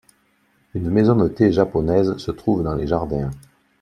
[0.73, 3.29] Une maison de thé japonaise se trouve dans les jardins.